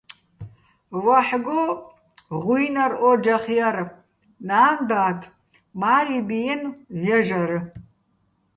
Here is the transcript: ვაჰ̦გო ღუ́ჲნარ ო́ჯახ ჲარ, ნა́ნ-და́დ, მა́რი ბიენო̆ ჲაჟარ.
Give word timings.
ვაჰ̦გო 1.03 1.61
ღუ́ჲნარ 2.43 2.91
ო́ჯახ 3.09 3.43
ჲარ, 3.55 3.77
ნა́ნ-და́დ, 4.47 5.19
მა́რი 5.79 6.19
ბიენო̆ 6.27 6.75
ჲაჟარ. 7.03 7.51